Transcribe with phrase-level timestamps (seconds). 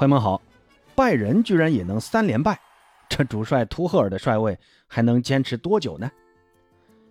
[0.00, 0.40] 朋友们好，
[0.94, 2.58] 拜仁居然也能三连败，
[3.06, 6.10] 这主帅图赫尔的帅位还能坚持多久呢？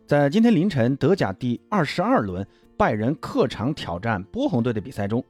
[0.08, 2.44] 在今天凌晨德甲第二十二轮
[2.76, 5.24] 拜仁客场挑战波鸿队的比赛中，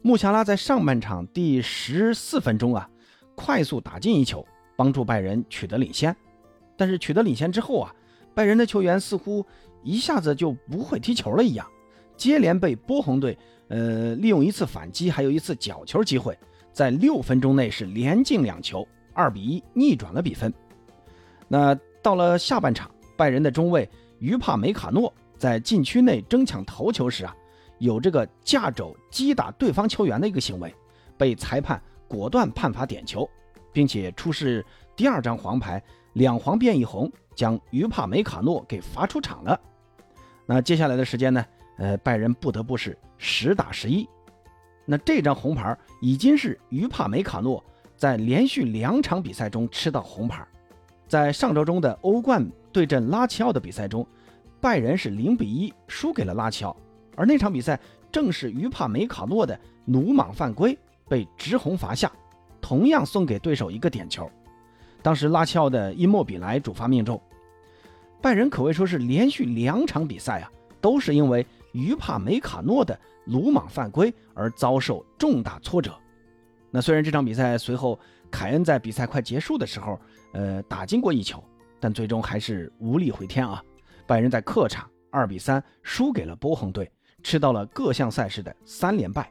[0.00, 2.88] 穆夏拉在上半场第十四分钟啊，
[3.34, 4.42] 快速打进一球，
[4.74, 6.16] 帮助拜仁取得领先。
[6.74, 7.94] 但是取得领先之后啊，
[8.34, 9.44] 拜仁的球员似乎
[9.82, 11.70] 一下子就不会踢球了一样，
[12.16, 13.36] 接连被波鸿队
[13.68, 16.34] 呃利用一次反击，还有一次角球机会。
[16.74, 20.52] 在六分钟内是连进两球，二比一逆转了比分。
[21.48, 23.88] 那到了下半场，拜仁的中卫
[24.18, 27.34] 于帕梅卡诺在禁区内争抢头球时啊，
[27.78, 30.74] 有这个架肘击打对方球员的一个行为，
[31.16, 33.28] 被裁判果断判罚点球，
[33.72, 34.66] 并且出示
[34.96, 35.80] 第二张黄牌，
[36.14, 39.58] 两黄变一红，将于帕梅卡诺给罚出场了。
[40.44, 41.44] 那接下来的时间呢？
[41.78, 44.08] 呃，拜仁不得不是实打十一。
[44.84, 47.62] 那这张红牌已经是于帕梅卡诺
[47.96, 50.46] 在连续两场比赛中吃到红牌，
[51.08, 54.06] 在上周中的欧冠对阵拉齐奥的比赛中，
[54.60, 56.76] 拜仁是零比一输给了拉齐奥，
[57.16, 57.78] 而那场比赛
[58.12, 60.76] 正是于帕梅卡诺的鲁莽犯规
[61.08, 62.10] 被直红罚下，
[62.60, 64.30] 同样送给对手一个点球。
[65.02, 67.20] 当时拉齐奥的伊莫比莱主罚命中，
[68.20, 72.98] 拜仁可谓说是连续两场比赛啊，都是因为于帕梅卡诺的。
[73.26, 75.98] 鲁莽犯规而遭受重大挫折。
[76.70, 77.98] 那虽然这场比赛随后
[78.30, 79.98] 凯恩在比赛快结束的时候，
[80.34, 81.42] 呃，打进过一球，
[81.80, 83.64] 但最终还是无力回天啊！
[84.06, 89.30] 拜仁在客场二比三输给了波鸿队，吃到了各项赛事的三连败。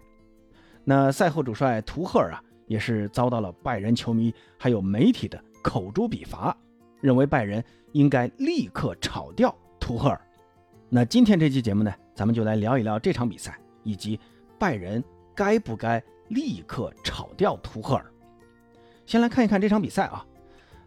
[0.84, 6.58] 那赛后主帅图赫尔啊，也是遭到了拜仁球迷还有媒体的口诛笔伐，
[7.00, 10.20] 认为拜仁应该立刻炒掉图赫尔。
[10.90, 13.58] 那今天这期节目呢，咱们就来聊一聊这场比赛。
[13.84, 14.18] 以及
[14.58, 15.04] 拜仁
[15.36, 18.06] 该不该立刻炒掉图赫尔？
[19.06, 20.26] 先来看一看这场比赛啊，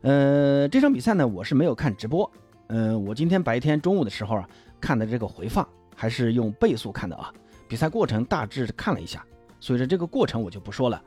[0.01, 2.31] 呃，这场比赛呢，我是没有看直播，
[2.69, 4.49] 嗯，我今天白天中午的时候啊
[4.81, 7.31] 看的这个回放，还是用倍速看的啊。
[7.69, 9.23] 比赛过程大致看了一下，
[9.61, 11.03] 所以说这个过程我就不说了，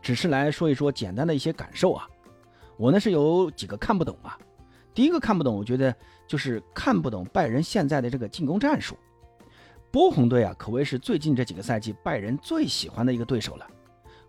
[0.00, 2.08] 只是来说一说简单的一些感受啊。
[2.78, 4.38] 我呢是有几个看不懂啊，
[4.94, 5.94] 第一个看不懂，我觉得
[6.26, 8.96] 就是看不懂拜仁现在的这个进攻战术。
[9.94, 13.66] 波鸿队啊，可谓是最近这几个赛季拜仁最喜欢的一个对手了。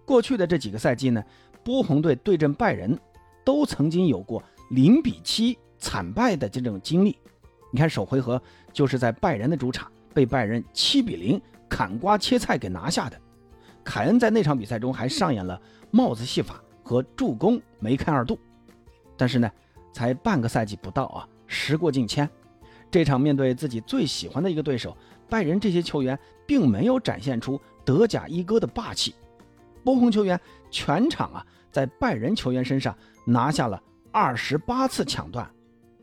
[0.06, 1.24] 过去的这几个赛季呢，
[1.64, 2.96] 波鸿队对阵拜仁，
[3.44, 7.18] 都曾经有过零比七惨败的这种经历。
[7.72, 8.40] 你看首回合
[8.72, 13.20] 就是在拜仁的主场被拜仁七比零砍瓜切菜给拿下的。
[13.84, 15.60] 凯恩在那场比赛中还上演了
[15.90, 18.38] 帽子戏法和助攻梅开二度。
[19.18, 19.52] 但是呢，
[19.92, 22.30] 才半个赛季不到啊，时过境迁，
[22.92, 24.96] 这场面对自己最喜欢的一个对手。
[25.30, 29.14] 拜仁这些球员并没有展现出德甲一哥的霸气，
[29.84, 33.82] 波鸿球员全场啊在拜仁球员身上拿下了
[34.12, 35.50] 二十八次抢断。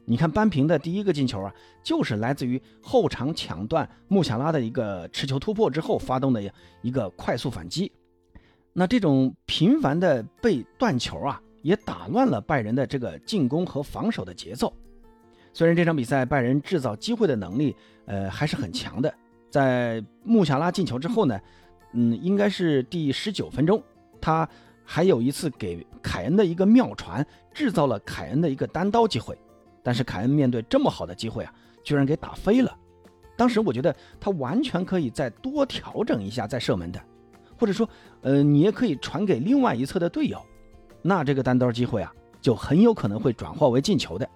[0.05, 6.43] 你看扳平的第一个进球啊，就是来自于后场抢断穆夏拉的一个持球突破之后发动的
[6.83, 7.91] 一个快速反击。
[8.73, 14.75] 那这种频繁的被断球啊，也打乱了拜仁的这个进攻和防守的节奏。
[15.53, 17.77] 虽然这场比赛拜仁制造机会的能力，
[18.07, 19.13] 呃还是很强的。
[19.51, 21.39] 在穆夏拉进球之后呢，
[21.93, 23.83] 嗯，应该是第十九分钟，
[24.21, 24.49] 他
[24.85, 29.37] 还有一次给凯恩的一个妙传，制造了凯恩的一个单刀机会。
[29.83, 31.53] 但是凯恩面对这么好的机会啊，
[31.83, 32.75] 居然给打飞了。
[33.37, 37.03] 当时我觉得他完全可以再多调整一下再射门的，
[37.59, 37.89] 或者说，
[38.21, 40.41] 呃，你也可以传给另外一侧的队友，
[41.03, 44.29] 那这个单刀机会啊，就很有可能会转化为进球的。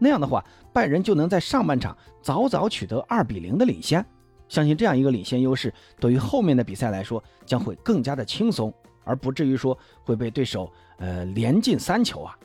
[0.00, 4.04] 那样的话，拜仁就能在上半场早早取得二比零的领先。
[4.48, 8.74] 相信这样一个领先优势，对于后面的比赛来说将会更加的轻松，
[9.04, 10.68] 而不至于说会被对手
[10.98, 12.36] 呃连进三球啊。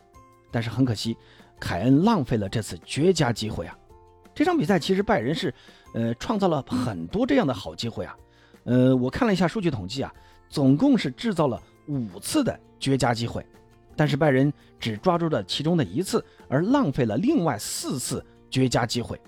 [0.52, 1.18] 但是很可惜，
[1.60, 3.76] 凯恩浪费了这次绝佳机会啊。
[4.36, 5.52] 这场比赛其实拜仁是
[5.94, 8.16] 呃创造了很多这样的好机会啊。
[8.66, 10.14] 呃，我看了一下数据统计啊，
[10.48, 13.44] 总共是制造了五次的绝佳机会。
[13.96, 19.20] 但是拜仁只抓住了其中的一次，而浪费了另外四次绝佳机会。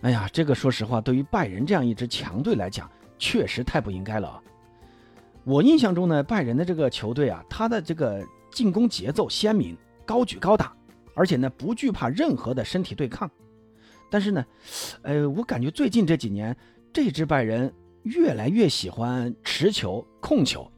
[0.00, 4.42] 哎呀，这个说实话，对于拜仁这样一支强队来讲，确实太不应该了啊！
[5.44, 10.74] 我印象中呢，拜仁的这个球队啊，他的这个进攻节奏鲜明，高举高打，
[11.14, 13.30] 而且呢不惧怕任何的身体对抗。
[14.10, 14.44] 但是呢，
[15.02, 16.54] 呃，我感觉最近这几年，
[16.92, 20.70] 这支拜仁越来越喜欢持球控球。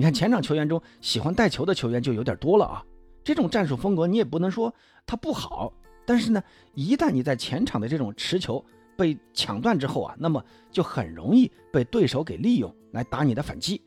[0.00, 2.82] 你看前场球员中喜欢带球的球员就有点多了啊，
[3.22, 4.74] 这种战术风格你也不能说
[5.04, 5.70] 它不好，
[6.06, 6.42] 但是呢，
[6.72, 8.64] 一旦你在前场的这种持球
[8.96, 13.82] 被抢断之后啊，那么就很容易被对手给利用来打你的反击。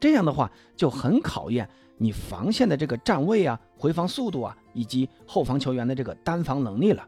[0.00, 1.68] 这样的话就很考验
[1.98, 7.06] 你防线的这个站位啊、回防速度啊，以及后防球员的这个单防能力了。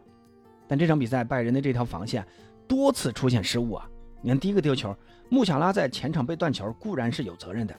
[0.68, 2.22] 但这场比赛拜仁的这条防线
[2.68, 3.88] 多次出现失误啊！
[4.20, 4.94] 你看第一个丢球，
[5.30, 7.74] 穆夏拉在前场被断球固然是有责任的，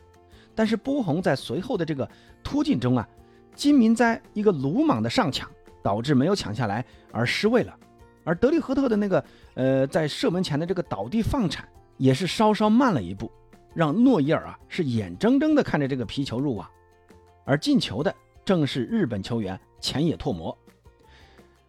[0.55, 2.09] 但是波鸿在随后的这个
[2.43, 3.07] 突进中啊，
[3.55, 5.49] 金明哉一个鲁莽的上抢，
[5.81, 7.75] 导致没有抢下来而失位了。
[8.23, 9.23] 而德里赫特的那个
[9.55, 11.67] 呃在射门前的这个倒地放铲
[11.97, 13.31] 也是稍稍慢了一步。
[13.75, 16.69] 让诺伊尔啊是眼睁睁地看着这个皮球入网，
[17.43, 18.13] 而进球的
[18.45, 20.55] 正是日本球员前野拓磨。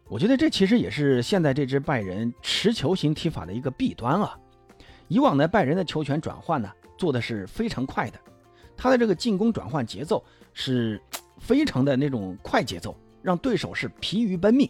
[0.06, 4.38] 我觉得这其实也是现在这支拜仁持球型踢法的一个弊端啊。
[5.08, 8.20] 以往呢，拜仁的球权转换呢做的是非常快的，
[8.76, 10.22] 他的这个进攻转换节奏
[10.52, 11.00] 是
[11.38, 14.68] 非常的那种快节奏，让对手是疲于奔命。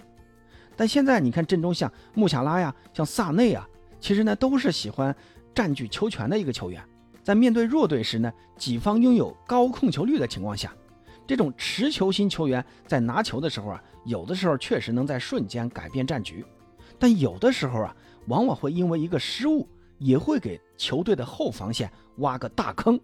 [0.77, 3.69] 但现在你看阵中像穆夏拉呀，像萨内啊，
[4.01, 5.15] 其实呢都是喜欢
[5.55, 6.83] 占据球权的一个球员。
[7.23, 10.75] 在面对弱队时呢，己方拥有高控球率的情况下，
[11.27, 16.45] 这种持球型球员在拿球的时候啊，有的时候确实能在瞬间改变战局，
[16.99, 17.97] 但有的时候啊，
[18.27, 19.67] 往往会因为一个失误，
[19.99, 23.01] 也会给球队的后防线挖个大坑。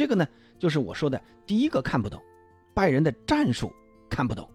[0.00, 0.26] 这个呢，
[0.58, 2.18] 就是我说的第一个看不懂，
[2.72, 3.70] 拜仁的战术
[4.08, 4.48] 看不懂。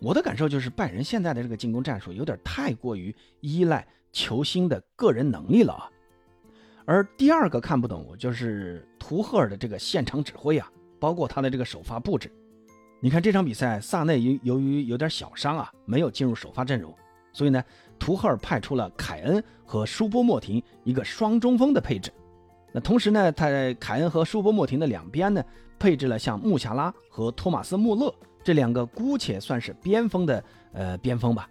[0.00, 5.88] 我的感受就是，拜仁现在的这个进攻战术有点太过于依赖球星的个人能力了啊。
[6.84, 10.68] 而第二个看不懂，就是图赫尔的这个现场指挥啊，
[10.98, 12.28] 包括他的这个首发布置。
[12.98, 16.92] 你看这场比赛，萨内由由于有点小伤啊，没有进入首发阵容，
[17.32, 17.62] 所以呢，
[17.96, 22.12] 图赫尔派出了凯恩和舒波莫廷一个双中锋的配置。
[22.72, 23.46] 那同时呢，他
[23.78, 25.44] 凯恩和舒波莫廷的两边呢，
[25.78, 30.42] 配置了像穆夏拉和托马斯穆勒这两个姑且算是边锋的
[30.72, 31.48] 呃边锋吧。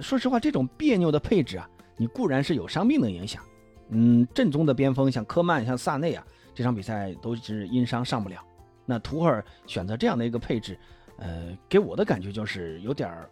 [0.00, 3.42] 说实话，这种别扭的配置啊，你固然是有伤病的影响。
[3.90, 6.24] 嗯，正宗的边锋像科曼、像萨内啊，
[6.54, 8.42] 这场比赛都是因伤上不了。
[8.84, 10.78] 那图赫尔选择这样的一个配置，
[11.18, 13.30] 呃，给我的感觉就是有点儿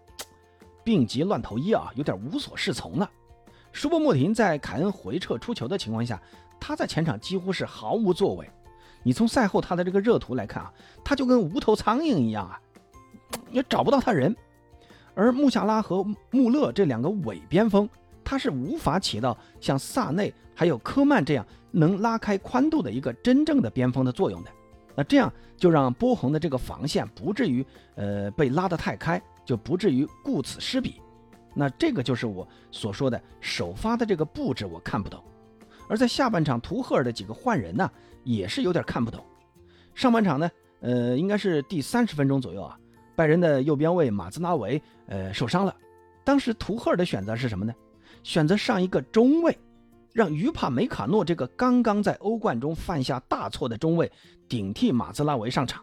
[0.83, 3.11] 病急乱投医啊，有点无所适从了。
[3.73, 6.21] 舒波莫廷在凯恩回撤出球的情况下，
[6.61, 8.49] 他在前场几乎是毫无作为。
[9.03, 10.73] 你从赛后他的这个热图来看啊，
[11.05, 12.61] 他就跟无头苍蝇一样啊，
[13.51, 14.35] 也找不到他人。
[15.15, 17.89] 而穆夏拉和穆勒这两个伪边锋。
[18.29, 24.51] 他是无法起到像萨内还有科曼这样能拉开宽度的一个真正的边锋的作用的。
[24.97, 27.65] 那这样就让波鸿的这个防线不至于
[27.95, 31.01] 呃被拉得太开，就不至于顾此失彼。
[31.55, 35.23] 那这个就是我所说的首发的这个布置我看不懂。
[35.89, 37.91] 而在下半场图赫尔的几个换人呢，
[38.25, 39.25] 也是有点看不懂。
[39.95, 40.51] 上半场呢，
[40.81, 42.79] 呃，应该是第三十分钟左右啊，
[43.15, 45.75] 拜仁的右边卫马兹拉维呃受伤了。
[46.25, 47.73] 当时图赫尔的选择是什么呢？
[48.23, 49.57] 选择上一个中卫，
[50.13, 54.11] 让于帕梅卡诺这个刚刚在欧冠中犯下大错的中卫
[54.49, 55.83] 顶替马兹拉维上场。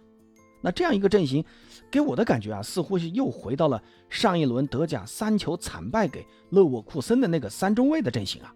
[0.62, 1.44] 那这样一个阵型，
[1.90, 8.54] 给我的感觉啊，似乎是又回到了上一轮德甲三球惨败给勒沃库森的那个三中卫的阵型啊。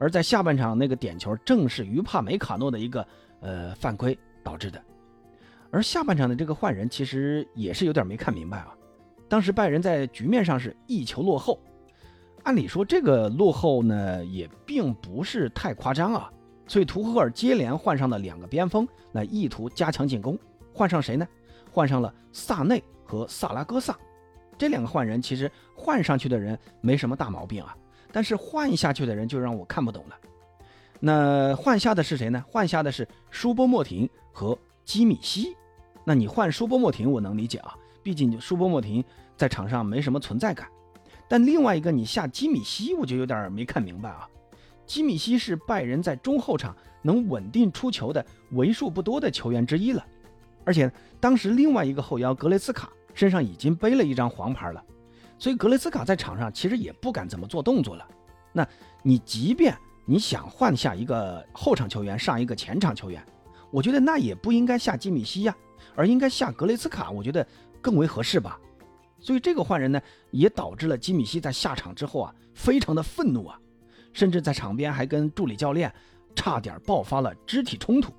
[0.00, 3.06] 而在下半场那个点球，正是于帕梅卡诺的一个
[3.40, 4.82] 呃犯规导致的。
[5.70, 8.74] 而下半场的这个换人，其实也是有点没看明白啊。
[9.28, 11.60] 当时拜仁在局面上是一球落后。
[12.44, 16.30] 按理说这个落后呢也并不是太夸张啊，
[16.66, 20.36] 所以图赫尔接连换上了两个边锋，来意图加强进攻。
[20.72, 21.28] 换上谁呢？
[21.70, 23.96] 换上了萨内和萨拉戈萨。
[24.56, 27.76] 这两个换人其实换上去的人没什么大毛病啊，
[28.12, 30.16] 但是换下去的人就让我看不懂了。
[30.98, 32.44] 那换下的是谁呢？
[32.48, 35.56] 换下的是舒波莫廷和基米希。
[36.04, 39.02] 那你换舒波莫廷我能理解啊，毕竟舒波莫廷
[39.36, 40.68] 在场上没什么存在感。
[41.28, 44.28] 但另外一个你下基米希，我就有点没看明白啊。
[44.86, 50.04] 基米希是拜仁在中后场能稳定出球的为数不多的球员之一了，
[50.64, 50.90] 而且
[51.20, 54.84] 当时另外一个后腰格雷斯卡身上已经背了一张黄牌了，
[55.40, 58.06] 所以格雷斯卡在场上其实也不敢怎么做动作了。
[58.52, 58.66] 那
[59.02, 63.24] 你即便你想换下一个后场球员上一个前场球员，
[63.70, 65.56] 我觉得那也不应该下基米希呀，
[65.96, 67.44] 而应该下格雷斯卡，我觉得
[67.80, 68.60] 更为合适吧。
[69.18, 73.58] 所以这个换人呢，也导致了基米希在下场之后啊，非常的愤怒啊，
[74.12, 75.90] 甚至在场边还跟助理教练
[76.34, 78.12] 差点爆发了肢体冲突。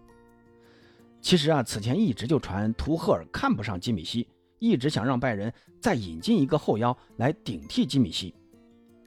[1.22, 4.28] 其实啊，此前一直就传图赫尔看不上基米希，
[4.62, 8.34] 一直想让拜仁再引进一个后腰来顶替基米希。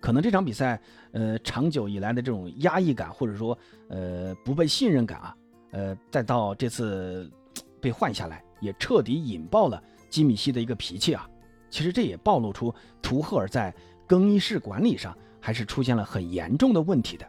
[0.00, 0.78] 可能这场比赛，
[1.12, 3.56] 呃，长久以来的这种压抑感，或者说
[3.88, 5.36] 呃不被信任感啊，
[5.70, 7.30] 呃，再到这次
[7.80, 9.80] 被换下来，也彻底引爆了
[10.10, 11.26] 基米希的一个脾气啊。
[11.70, 13.72] 其实这也暴露出图赫尔在
[14.08, 17.24] 更衣室管理上还是出现了很严重的问题的。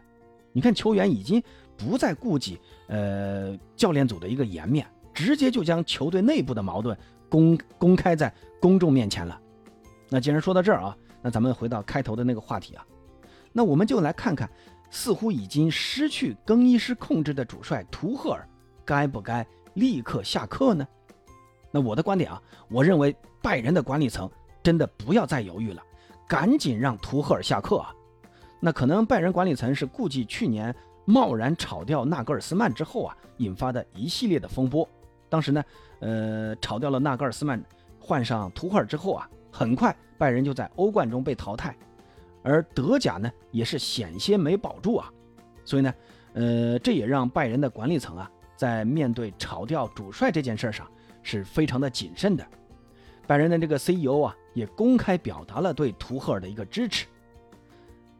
[0.52, 1.42] 你看球员已经
[1.76, 6.96] 不再顾及呃教练组的一个颜面，直接就将球队内部的矛盾
[7.28, 9.40] 公公开在公众面前了。
[10.08, 12.86] 那既然说到这儿啊，那咱们回到开头的那个话题啊，
[13.52, 14.48] 那我们就来看看，
[14.90, 18.48] 似乎已经失去更衣室控制的主帅图赫尔，
[18.84, 20.86] 该不该立刻下课呢？
[21.70, 24.30] 那我的观点啊，我认为拜仁的管理层
[24.62, 25.82] 真的不要再犹豫了，
[26.28, 27.92] 赶紧让图赫尔下课啊！
[28.60, 34.88] 那可能拜仁管理层是顾忌去年贸然炒掉纳格尔斯曼之后啊，引发的一系列的风波。
[35.28, 35.62] 当时呢，
[36.00, 37.62] 呃，炒掉了纳格尔斯曼，
[38.00, 39.28] 换上图赫尔之后啊。
[39.52, 41.74] 很快，拜仁就在欧冠中被淘汰，
[42.42, 45.10] 而德甲呢也是险些没保住啊。
[45.64, 45.94] 所以呢，
[46.34, 50.86] 呃，这也让拜仁的管理层啊，在面对炒掉主帅这件事上
[51.22, 52.46] 是非常的谨慎的。
[53.26, 57.06] 拜仁的这个 CEO 啊，也公开表达了对图赫尔的一个支持。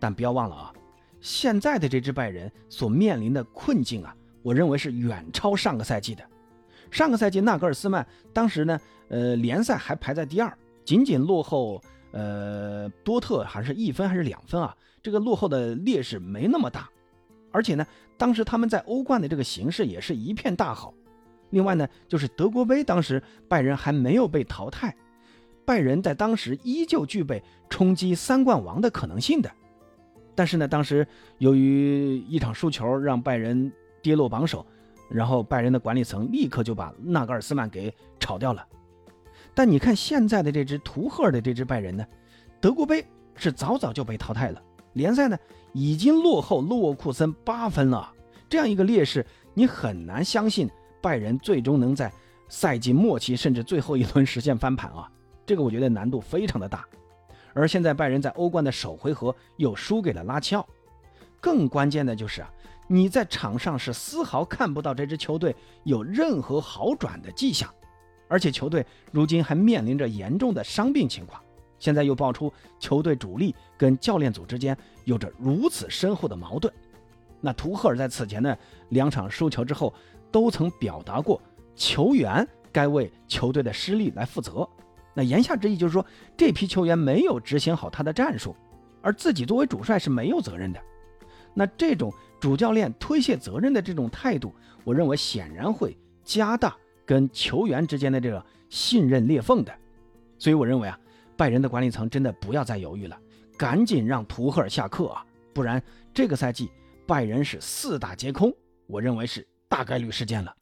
[0.01, 0.73] 但不要忘了啊，
[1.21, 6.25] 现在的这支拜仁所面临的困境啊，我认为是远超上个赛季的。
[6.91, 10.57] 上个赛季纳格尔斯曼当时呢，呃，联赛还排在第二。
[10.85, 14.75] 仅仅落后，呃，多特还是一分还是两分啊？
[15.03, 16.89] 这个落后的劣势没那么大，
[17.51, 17.85] 而且呢，
[18.17, 20.95] 当时他们在欧冠的这个形势也是一片大好。
[21.51, 24.95] 另外呢，就是德国杯当时拜仁还没有被淘汰，
[25.65, 29.51] 拜仁在当时依旧具备冲击三冠王的可能性的。
[30.35, 31.07] 但是呢，当时
[31.39, 34.65] 由于一场输球让拜仁跌落榜首，
[35.09, 38.67] 然后拜仁的管理层立刻就把纳格尔斯曼给炒掉了。
[39.55, 42.07] 但你看现在的这支图赫尔的这支拜仁呢，
[42.61, 45.39] 德国杯是早早就被淘汰了，联赛呢
[45.73, 48.13] 已经落后洛库森八分了，
[48.49, 50.69] 这样一个劣势，你很难相信
[51.01, 52.13] 拜仁最终能在
[52.49, 55.11] 赛季末期甚至最后一轮实现翻盘啊！
[55.47, 56.85] 这个我觉得难度非常的大。
[57.55, 60.67] 而现在拜仁在欧冠的首回合又输给了拉齐奥，
[61.41, 62.51] 更关键的就是啊，
[62.87, 67.73] 你在场上是丝毫看不到这支球队有任何好转的迹象。
[68.29, 71.41] 而且球队如今还面临着严重的伤病情况，
[71.79, 76.73] 现在又爆出球队主力跟教练组之间有着如此深厚的矛盾。
[77.41, 79.95] 那图赫尔在此前的两场输球之后，
[80.33, 81.41] 都曾表达过
[81.77, 84.69] 球员该为球队的失利来负责。
[85.15, 86.05] 那言下之意就是说，
[86.37, 88.57] 这批球员没有执行好他的战术，
[89.03, 90.81] 而自己作为主帅是没有责任的。
[91.57, 96.77] 那这种主教练推卸责任的这种态度，我认为显然会加大。
[97.09, 99.73] 跟球员之间的这个信任裂缝的，
[100.39, 100.99] 所以我认为啊，
[101.37, 103.17] 拜仁的管理层真的不要再犹豫了，
[103.57, 105.81] 赶紧让图赫尔下课啊，不然
[106.13, 106.69] 这个赛季
[107.07, 108.53] 拜仁是四大皆空，
[108.89, 110.53] 我认为是大概率事件了。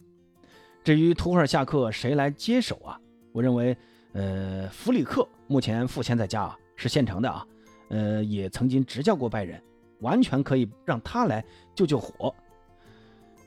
[0.84, 3.00] 至于图赫尔下课谁来接手啊？
[3.32, 3.74] 我认为，
[4.12, 7.46] 呃，弗里克目前赋闲在家啊，是现成的啊，
[7.88, 9.58] 呃，也曾经执教过拜仁，
[10.00, 12.34] 完全可以让他来救救火。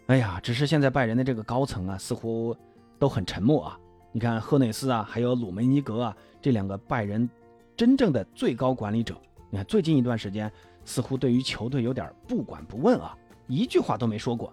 [0.08, 2.56] 哎呀，只是现在拜仁的这个高层啊，似乎。
[3.00, 3.80] 都很沉默啊！
[4.12, 7.30] 你看赫内斯啊，还有鲁梅尼格啊，这两个拜仁
[7.76, 9.16] 真正的最高管理者，
[9.52, 10.52] 你看最近一段时间
[10.84, 14.52] 似乎对于球队有点不管不问啊，一句话都没说过。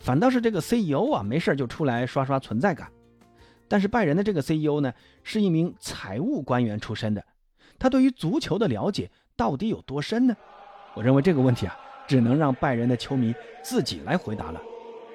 [0.00, 2.92] 反倒是这个 CEO 啊，没事就出来刷刷存在感。
[3.68, 4.92] 但是拜仁的这个 CEO 呢，
[5.22, 7.24] 是一名财务官员出身的，
[7.78, 10.36] 他对于足球的了解到底有多深呢？
[10.98, 11.78] 我认为这个问题啊，
[12.08, 14.60] 只能让拜仁的球迷自己来回答了。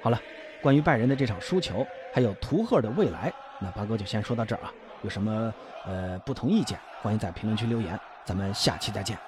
[0.02, 0.18] 好了，
[0.62, 1.86] 关于拜仁的这场输球。
[2.10, 4.72] 还有图赫的未来，那八哥就先说到这儿啊。
[5.02, 5.52] 有什么
[5.84, 8.00] 呃不同意见，欢迎在评论区留言。
[8.24, 9.18] 咱们下期再见。